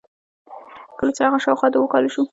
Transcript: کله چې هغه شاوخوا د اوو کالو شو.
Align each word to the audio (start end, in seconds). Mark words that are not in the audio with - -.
کله 0.97 1.11
چې 1.15 1.21
هغه 1.25 1.37
شاوخوا 1.43 1.67
د 1.71 1.75
اوو 1.77 1.91
کالو 1.93 2.09
شو. 2.13 2.23